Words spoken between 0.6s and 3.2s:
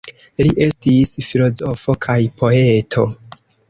estis filozofo kaj poeto.